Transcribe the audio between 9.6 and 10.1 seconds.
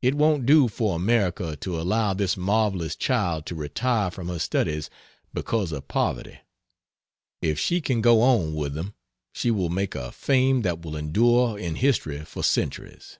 make